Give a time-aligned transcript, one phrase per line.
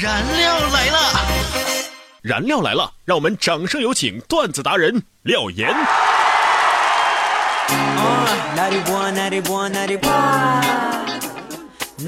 [0.00, 0.98] 燃料来了，
[2.22, 5.68] 燃料来了，让我们掌声有请段子达人廖岩。
[8.56, 10.00] 91, 91, 91.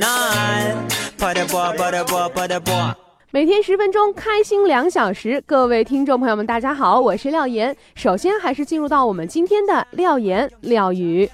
[0.00, 0.88] Nine.
[1.18, 2.94] Put boy, put boy, put boy.
[3.30, 5.42] 每天十分钟，开心两小时。
[5.46, 7.76] 各位听众朋友们，大家好，我是廖岩。
[7.94, 11.30] 首先还是进入到我们今天的廖岩廖语。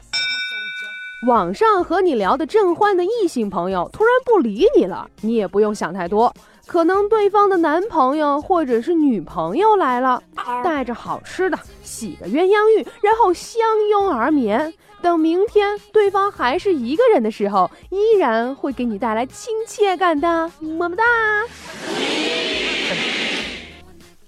[1.27, 6.35] 网上和你聊得正欢的异性朋友突然不理你了，你也不用想太多，
[6.67, 10.23] 可能对方的男朋友或者是女朋友来了，
[10.65, 14.73] 带着好吃的，洗个鸳鸯浴，然后相拥而眠。
[15.03, 21.05] 等明天对方还是一个人的时候，依然会给你带来亲切感的，么么哒。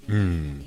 [0.09, 0.61] 嗯，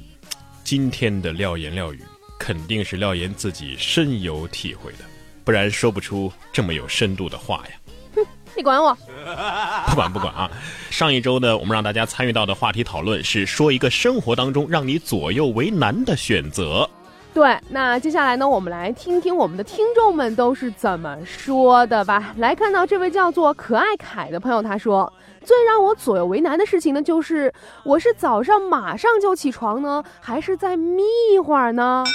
[0.64, 2.02] 今天的廖言廖语
[2.40, 5.00] 肯定是廖言自己深有体会的，
[5.46, 7.72] 不然说不出这么有深度的话呀。
[8.16, 8.94] 哼你管我？
[9.88, 10.50] 不管不管啊！
[10.90, 16.90] 上一周呢，我们让大家参与到的话题讨论是说一个生活当中让你左右为难的选择。
[17.34, 22.34] 对，那接下来呢，我们来听听我们的听众们都是怎么说的吧。
[22.38, 25.12] 来看到这位叫做可爱凯的朋友，他说
[25.44, 32.06] ：“最让我左右为难的事情呢，就是我是早上马上就起床呢，还是再眯一会儿呢？”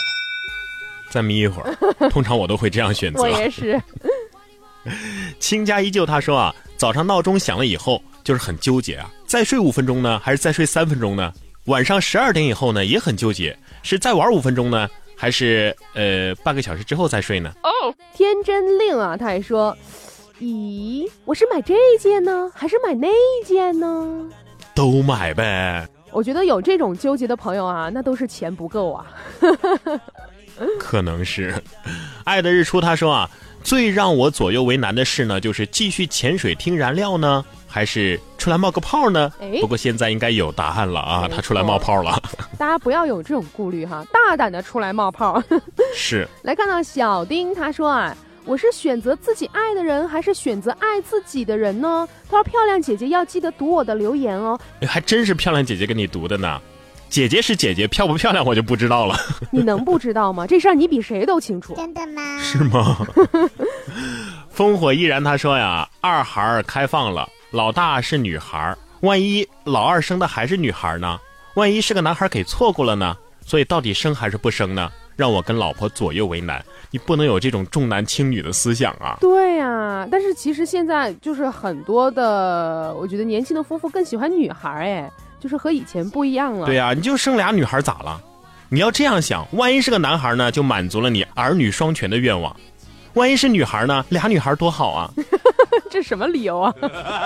[1.11, 3.21] 再眯一会儿，通常我都会这样选择。
[3.23, 3.81] 我也是。
[5.39, 11.31] 亲家依旧他说啊，早上闹钟响了以后，就是很纠结啊，再睡五分钟呢，还是再睡三分钟呢？
[11.67, 14.89] 晚上十二点以后呢，也很纠结，是再玩五分钟呢？
[15.15, 17.53] 还是呃半个小时之后再睡呢？
[17.63, 17.71] 哦，
[18.15, 19.77] 天真令啊，他还说，
[20.41, 23.09] 咦，我是买这件呢，还是买那
[23.45, 24.25] 件呢？
[24.75, 25.87] 都买呗。
[26.11, 29.07] 我觉得有这种纠结的朋友啊，那都是钱不够啊。
[30.79, 31.55] 可能是，
[32.25, 33.31] 爱的日出他说啊，
[33.65, 39.33] 最让我左右为难的事呢，就是继续潜水听燃料呢，还是出来冒个泡呢？
[39.61, 42.23] 不过现在应该有答案了啊，他出来冒泡了。
[42.59, 45.43] 大家不要有这种顾虑哈，大胆的出来冒泡。
[45.97, 46.29] 是。
[46.43, 48.15] 来看到小丁，他说啊，
[48.45, 52.07] 我是选择自己爱的人，还是选择爱自己的人呢？
[52.29, 54.59] 他说漂亮姐姐要记得读我的留言哦。
[54.87, 56.61] 还真是漂亮姐姐给你读的呢。
[57.11, 59.17] 姐姐是姐姐，漂不漂亮我就不知道了。
[59.51, 60.47] 你能不知道吗？
[60.47, 61.75] 这事儿你比谁都清楚。
[61.75, 62.39] 真的吗？
[62.41, 63.05] 是吗？
[64.57, 71.19] 烽火依然他说呀，二孩开放了，老大是女孩，万一老二生的还是女孩呢？
[71.55, 73.17] 万一是个男孩给错过了呢？
[73.45, 74.89] 所以到底生还是不生呢？
[75.17, 76.65] 让我跟老婆左右为难。
[76.93, 79.19] 你不能有这种重男轻女的思想啊！
[79.21, 85.11] 对呀、啊，但是其实现在就是很多的，我觉得年轻的夫妇更喜欢女孩哎。
[85.41, 86.67] 就是和以前不一样了。
[86.67, 88.21] 对呀、啊，你就生俩女孩咋了？
[88.69, 92.55] 你要这样想，万一是个男孩呢，就满足了你儿女双全的愿望；
[93.15, 95.11] 万一是女孩呢，俩女孩多好啊！
[95.91, 96.73] 这什么理由啊？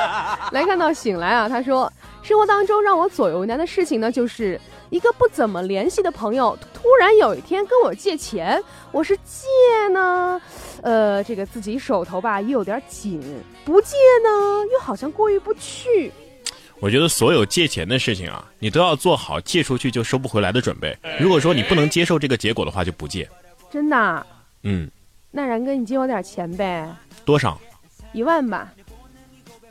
[0.52, 1.92] 来看到醒来啊，他说，
[2.22, 4.58] 生活当中让我左右为难的事情呢，就是
[4.88, 8.58] 一个不怎么联系的朋友，突然有一天跟我借钱，
[8.90, 10.40] 我是借呢，
[10.80, 13.20] 呃，这个自己手头吧也有点紧；
[13.66, 16.10] 不借呢，又好像过意不去。
[16.84, 20.94] 我觉得所有借钱的事情啊，你都要做好借出去就收不回来的准备。
[21.18, 23.26] 如果说你不能接受这个结果的话，就不借。
[23.72, 24.26] 真的？
[24.64, 24.90] 嗯。
[25.30, 26.86] 那然哥，你借我点钱呗？
[27.24, 27.58] 多少？
[28.12, 28.70] 一万吧。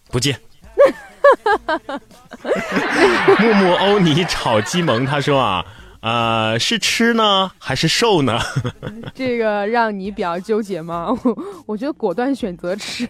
[0.10, 0.36] 不借。
[3.38, 5.64] 木木欧尼炒鸡萌他说啊，
[6.04, 8.38] 呃，是吃呢还是瘦呢？
[9.16, 11.08] 这个让你比较纠结吗？
[11.24, 13.08] 我 我觉得果断选择吃。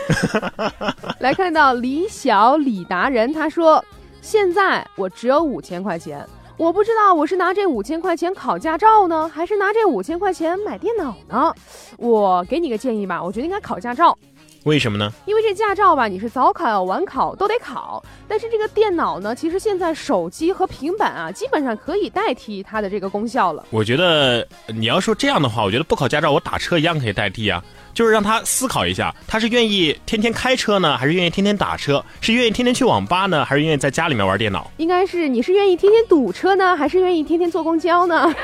[1.20, 3.82] 来看到李小李达人，他说
[4.20, 6.22] ：“现在我只有五千块钱，
[6.58, 11.50] 我不知道我是拿这五千块钱考驾照呢，还是拿这五千块钱买电脑呢？
[11.96, 14.16] 我给你个建议吧，我觉得应该考驾照。
[14.66, 15.12] 为什么呢？
[15.26, 23.64] 因为这驾照吧，你是早考、晚考都得考，但是这个电脑呢，其实现在手机和平板啊，基本上可以代替它的这个功效了。
[23.70, 27.62] 我觉得你要说这样的话，我觉得不考驾照，我打车一样可以代替啊。”
[27.94, 32.04] 就是让他思考一下，他是愿意天天开车呢，还是愿意天天打车？
[32.20, 34.68] 是愿意天天去网吧呢，还是愿意在家里面玩电脑？
[34.78, 38.28] 应该是你是愿意天天堵车呢，还是愿意天天坐公交呢？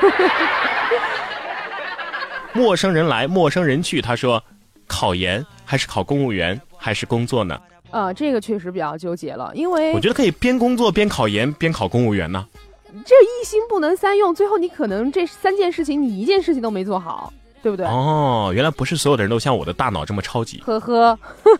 [2.53, 4.01] 陌生人来，陌生人去。
[4.01, 4.43] 他说，
[4.93, 7.59] 考研还是考公务员，还是工作呢？
[7.89, 12.45] 呃，这个确实比较纠结了，因为我觉得可以边工作边考研边考公务员呢。
[13.05, 17.33] 这一心不能三用，最后你可能这三件事情你一件事情都没做好。
[17.63, 17.85] 对不对？
[17.85, 20.61] 哦，原来不是所有的人都像我的大脑这么超级。
[20.65, 21.17] 呵呵，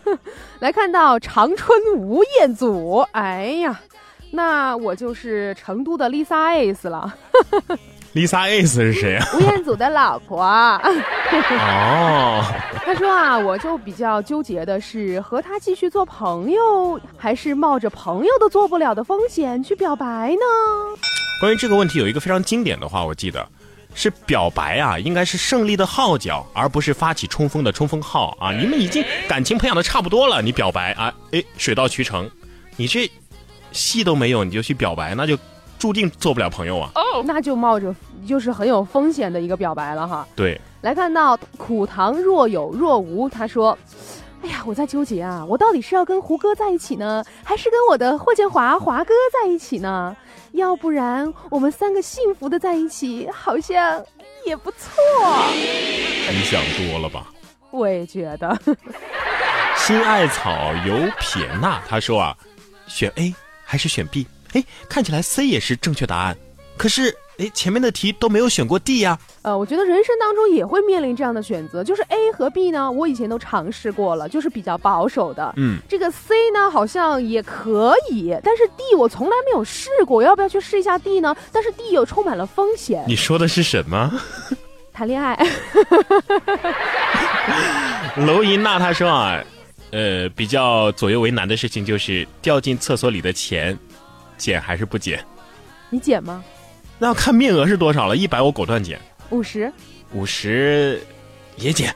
[0.60, 3.80] 来看到长春吴彦祖，哎呀，
[4.30, 7.14] 那我就是成都的 Lisa Ace 了。
[8.14, 9.26] Lisa Ace 是谁啊？
[9.34, 10.40] 吴彦祖的老婆。
[11.58, 12.44] 哦，
[12.84, 20.46] 他说啊，我就比较纠结的是和他继续做朋友，还是冒着朋友都做不了的风险去表白呢？
[21.40, 23.44] 关于这个问题，有一个非常经典的话，我记得
[23.96, 28.52] 是表白啊，应该是胜利的号角，而不是发起冲锋的冲锋号啊。
[28.52, 32.30] 你们已经感情培养的差不多了，你表白啊，哎，水到渠成。
[32.76, 33.10] 你这
[33.72, 35.36] 戏都没有，你就去表白，那就
[35.84, 36.90] 注定做不了朋友啊。
[36.94, 37.94] 哦那就冒着
[38.26, 40.26] 就是很有风险的一个表白了哈。
[40.34, 43.76] 对，来看到苦糖若有若无，他说
[44.40, 50.16] ：“哎呀，我在纠结啊，我到底是要跟胡歌在一起呢，还是跟我的霍建华华哥在一起呢？
[50.52, 54.02] 要不然我们三个幸福的在一起，好像
[54.46, 54.88] 也不错。
[55.52, 57.30] 你想多了吧？”
[57.70, 58.58] 我也觉得，
[59.76, 62.34] 新爱草有撇捺，他说啊，
[62.86, 63.34] 选 A
[63.66, 64.26] 还是选 B？
[64.54, 66.36] 哎，看起来 C 也是正确答案，
[66.76, 75.52] 可是哎，前面的题都没有选过 D 呀、呃，我觉得人生当中也会面临这样的选择，就是 A 和 B 呢，我以前都尝试过了，就是比较保守的。
[75.56, 81.36] 嗯，这个 C 呢，好像也可以，但是 D 我从来没有试过，要不要去试一下 D 呢？
[81.50, 84.12] 但是 D 又充满了风险，你说的是什么？
[84.94, 85.34] 谈恋爱。
[88.16, 89.42] 娄银娜她说啊，
[89.90, 93.76] 呃，比较左右为难的事情就是掉进厕所里的钱，
[94.36, 95.24] 捡还是不减？
[95.90, 96.42] 你减吗？
[96.98, 99.00] 那要看面额是多少了，一百我果断减，
[99.30, 99.72] 五十、
[100.12, 101.00] 五十
[101.56, 101.94] 也减，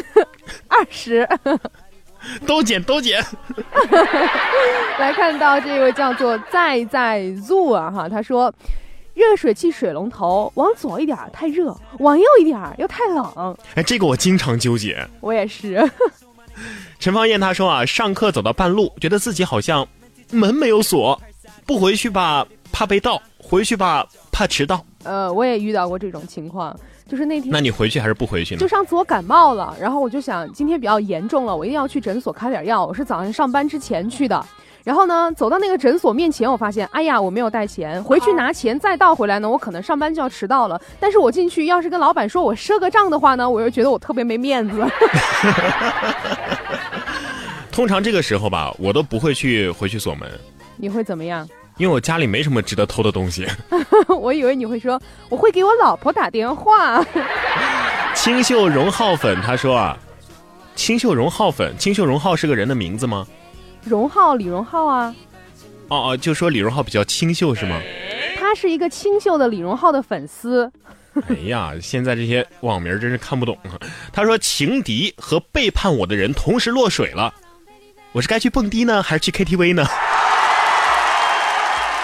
[0.68, 1.28] 二十。
[2.46, 3.24] 都 减都减。
[4.98, 8.52] 来看到这位叫做在在 zoo 啊哈，他说。
[9.14, 13.54] 热水器水龙头往左一点儿太热，往右一点儿又太冷。
[13.74, 15.06] 哎，这个我经常纠结。
[15.20, 15.86] 我也是。
[16.98, 19.86] 陈芳燕她说啊，上课走到半路，觉得自己好像
[20.30, 21.20] 门没有锁，
[21.72, 24.84] 不回去吧怕被盗，回去吧怕迟到。
[25.04, 26.78] 呃，我也遇到过这种情况，
[27.08, 28.68] 就是那天那你回去还是不回去呢就？
[28.68, 32.84] 上次我感冒了，然后我就想今天比较严重了，我一定要去诊所开点药。
[32.84, 34.44] 我是早上上班之前去的，
[34.84, 40.78] 然后呢，走到那个诊所面前，我发现，哎呀，我没有带钱，回去拿钱再倒回来呢，我可能上班就要迟到了。
[41.00, 44.86] 但是我进去要是跟老板说我赊个账的话呢，我又觉得我特别没面子。
[47.72, 50.30] 通常这个时候吧，我都不会去回去锁门，
[50.76, 51.48] 你会怎么样？
[51.76, 53.46] 因为我家里没什么值得偷的东西。
[54.08, 57.04] 我以为你会说我会给我老婆打电话。
[58.14, 59.98] 清秀荣浩粉他说啊，
[60.74, 63.26] 清秀荣浩粉，清秀荣浩是个人的名字吗？
[63.84, 65.14] 荣浩，李荣浩啊，
[65.88, 67.80] 哦哦，就说李荣浩比较清秀是吗？
[68.38, 70.70] 他是一个清秀的李荣浩的粉丝。
[71.28, 73.80] 哎呀，现在这些网名真是看不懂啊。
[74.12, 77.32] 他说情敌和背叛我的人同时落水了，
[78.12, 79.84] 我是该去蹦迪呢，还是去 KTV 呢？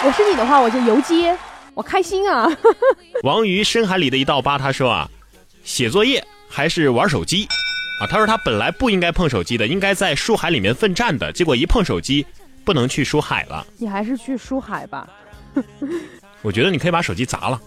[0.05, 1.37] 我是你的话，我就游街，
[1.73, 2.49] 我开心啊。
[3.23, 5.09] 王于深海里的一道疤，他说啊，
[5.63, 7.45] 写作业还是玩手机
[8.01, 8.07] 啊？
[8.07, 12.25] 他说他本来不应该碰手机的，应该在书海里面奋战的，结果一碰手机，
[12.63, 13.65] 不能去书海了。
[13.77, 15.07] 你还是去书海吧。
[16.41, 17.61] 我觉得你可以把手机砸了。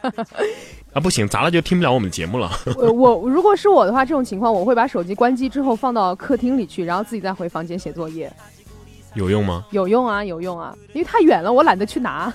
[0.92, 2.50] 啊，不行，砸了就听不了我们节目了。
[2.76, 8.30] 我我如果是我的话，这种情况我会把手机关机之后放到客厅里去，然后自己再回房间写作业。
[9.16, 9.64] 有用吗？
[9.70, 12.32] 有用啊，有用啊，因为太远了，我懒得去拿。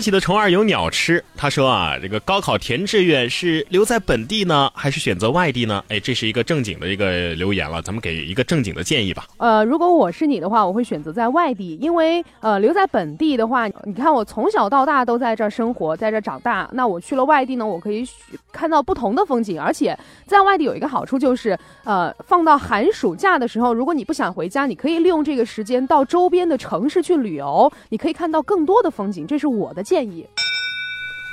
[0.00, 1.22] 起的虫儿有鸟吃。
[1.36, 5.82] 他说啊，这个高考填志愿是留在本地呢，还是选择外地呢？
[5.88, 9.26] 哎，这是一个正经的一个留言了，咱们给一个正经的建议吧。
[9.38, 18.04] 呃，如果我是你的话，我会选择在外地，因为呃留在本地的话，你看我从小到大都在这儿生活，在这儿长大，那我去了外地呢，我可以
[18.52, 30.24] 看到不同的风景，而且在外地有一个好处就是，呃，放到寒暑假的时候，如果你不想回家，你可以利用这个时间到周边的城市去旅游，你可以看到更多的风景，这是我的建议。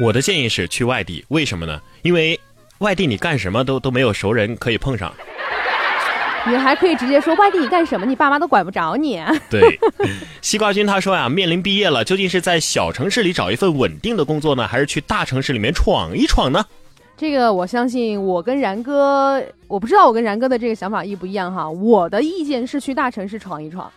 [0.04, 1.80] 我的建议是去外地，为什么呢？
[2.02, 2.40] 因为
[2.80, 5.14] 外地你干什么都都没有熟人可以碰上。
[6.48, 9.22] 你还可以直接说外地你干什么，你爸妈都管不着你。
[9.48, 9.80] 对，
[10.42, 16.66] 西瓜君他说呀，面临毕业了，究竟是在小城市里找一份稳定的工作呢，还是去大城市里面闯一闯呢？
[17.16, 21.70] 这个我相信，我跟然哥，我不知道我跟然哥的这个想法一不一样哈。
[21.70, 23.92] 我的意见是去大城市闯一闯，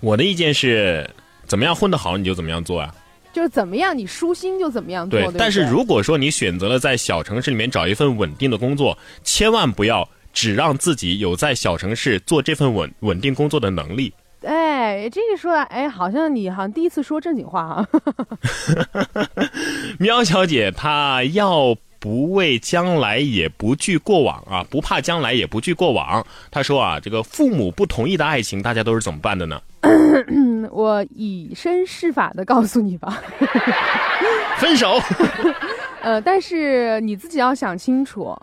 [0.00, 1.08] 我的意见是，
[1.46, 2.94] 怎么样混得好你就怎么样做啊。
[3.34, 5.18] 就是怎么样你舒心就怎么样做。
[5.18, 14.14] 对不对，但是如果说你选择了在小城市里面找一份稳定的工作，千万不要只让自己有在小城市做这份稳稳定工作的能力。
[14.42, 17.88] 哎，这个说来，哎，好像你好像第一次说正经话哈、
[19.98, 26.22] 喵小姐她要不畏将来，也不惧过往啊，不怕将来，也不惧过往。
[26.50, 29.58] 他说啊，这个父母不同意的爱情，大家都是怎么办的呢？
[30.28, 33.22] 嗯， 我以身试法的告诉你吧，
[34.60, 35.00] 分手。
[36.04, 38.36] 呃，但是你自己要想清楚。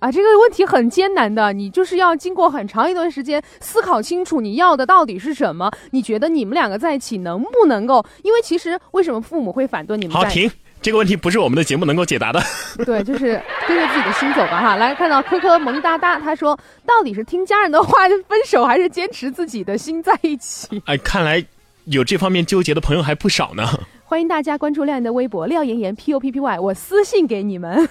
[0.00, 5.70] 啊，这个问题很艰难的，你就是要经过很长一段时间思考清楚你要的到底是什么。
[5.92, 8.04] 你觉得你们两个在一起能不能够？
[8.24, 10.14] 因为其实为什么父母会反对你们？
[10.14, 10.50] 好，停，
[10.86, 12.40] 这个问题不是我们的节目能够解答的。
[12.86, 14.76] 对，就是跟着自己的心走吧哈。
[14.76, 20.80] 来看到科科萌哒哒，他说到底是听家人的话分手，还是坚持自己的心在一起？
[20.86, 21.44] 哎，看来
[21.86, 23.66] 有这方面纠结的朋友还不少呢。
[24.06, 27.88] 欢迎大家关注亮亮的微博廖妍妍 P U P P Y，我私信给你们。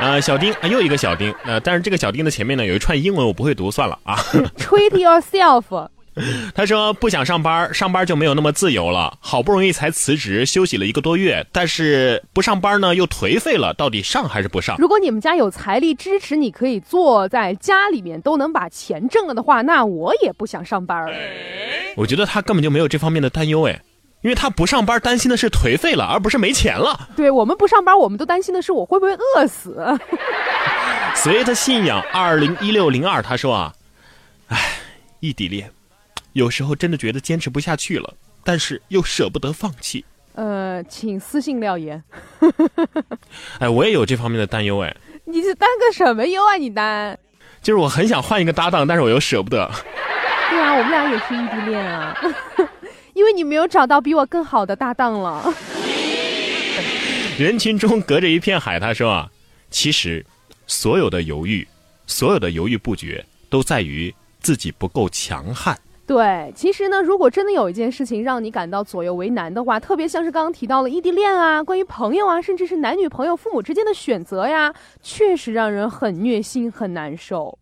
[0.00, 1.30] 呃，小丁啊，又一个小丁。
[1.44, 4.16] 呃，但是这个小丁的前面呢有一串英文，我不会读，算了啊。
[4.56, 5.90] Treat yourself。
[6.54, 9.16] 他说不想上班，上班就没有那么自由了。
[9.20, 13.72] 好不容易才辞职，休息了一个多月，但是不上班呢又颓废了。
[13.74, 14.76] 到底上还是不上？
[14.78, 21.16] 如果你们家有财力支持，你可以坐在家里面都能把钱挣了的话，那我也不想上班了。
[21.96, 23.80] 我觉得他根本就没有这方面的担忧，哎。
[24.22, 27.08] 因为他不上班，担心的是颓废了，而不是没钱了。
[27.16, 29.98] 对我们不上班，我们都担心的是我会不会饿死。
[31.16, 33.72] 随他信仰二零一六零二，他说啊，
[34.48, 34.58] 唉，
[35.20, 35.70] 异地恋，
[36.32, 40.04] 有时候真的觉得坚持不下去了，但是又舍不得放弃。
[40.34, 42.02] 呃，请私信廖岩。
[43.58, 44.96] 哎，我也有这方面的担忧，哎。
[45.24, 46.56] 你是担个什么忧啊？
[46.56, 47.16] 你担？
[47.60, 49.70] 就是我很想换一个搭档，但是我又舍不得。
[50.48, 52.16] 对啊，我们俩也是异地恋啊。
[53.14, 55.52] 因为你没有找到比我更好的搭档了。
[57.38, 59.30] 人群中隔着一片海，他说啊，
[59.70, 60.24] 其实，
[60.66, 61.66] 所有的犹豫，
[62.06, 65.78] 所有的犹豫不决，都在于自己不够强悍。
[66.10, 77.56] 对，其实呢，如果真的有一件事情让你感到左右为难的话，特别像是刚刚提到了异地恋啊，关于朋友啊，甚至是男女朋友、父母之间的选择呀，确实让人很虐心、很难受。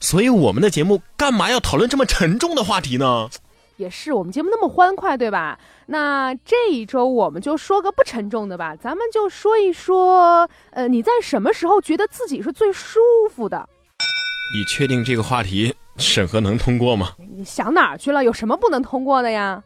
[0.00, 3.28] 所以，我们的节目干嘛要讨论这么沉重的话题呢？
[3.76, 5.58] 也是，我们节目那么欢快，对吧？
[5.84, 13.68] 那这一周我们就说个不沉重的吧，咱们就说一说，呃，你在什么时候觉得自己是最舒服的？
[14.54, 17.10] 你确定这个话题审核能通过吗？
[17.36, 18.24] 你想哪儿去了？
[18.24, 19.62] 有什么不能通过的呀？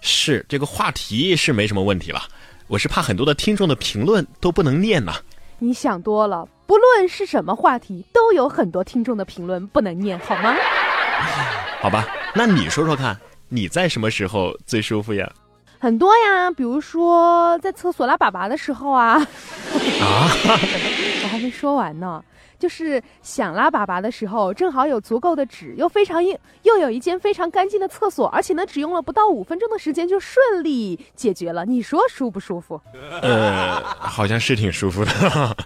[0.00, 2.22] 是这个话题是没什么问题了，
[2.66, 5.14] 我是怕很多的听众的评论都不能念呐。
[5.58, 10.54] 你想多了，不论是什么话题，都有很多听众的评论不能念，好吗？
[11.80, 13.16] 好吧，那你说说看。
[13.48, 15.30] 你在什么时候最舒服呀？
[15.78, 19.14] 很多呀，比如说在厕所拉粑粑的时候啊。
[19.14, 19.24] 啊，
[21.22, 22.22] 我还没说完呢。
[22.58, 31.64] 就是想拉粑粑的时候，正好有足够的纸，又非常硬，又有一间非常干净的厕所，而且呢，只用了不到五分钟的时间就顺利解决了。
[31.64, 32.80] 你说舒不舒服？
[33.22, 35.56] 呃，好像是挺舒服的。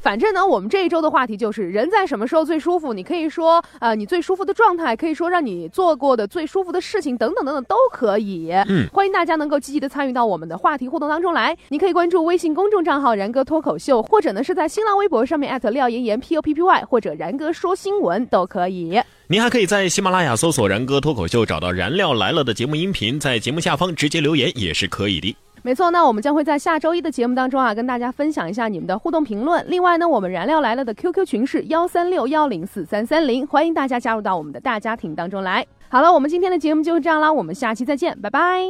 [0.00, 2.94] 反正呢，我们这一周的话题就是人在什么时候最舒服？
[2.94, 8.50] 你可以说，呃，你最舒服的状态，可以说让你做过的最舒服的事情，等等等等都可以。
[8.66, 11.54] 嗯，欢迎大家能够积极的参与到我们的话题互动当中来。
[11.68, 18.98] 你可以关注微信公众账号“然哥脱口秀”，或者呢是在新浪微博上面艾特廖岩岩 P O P P Y，或者然哥说新闻都可以。
[19.26, 25.36] 您还可以在喜马拉雅搜索“然哥脱口秀”，找到“燃料来了”的节目音频，在节目下方直接留言也是可以的。
[25.62, 29.64] 没错，那我们将会在下周一的节目当中啊，跟大家分享一下你们的互动评论。
[29.68, 35.66] 另外呢，我们燃料来了的 QQ 群是幺三六幺零四三三零，欢迎大家加入到我们的大家庭当中来。
[35.88, 38.60] 好了，我们今天的节目就是这样啦，我们下期再见，拜拜。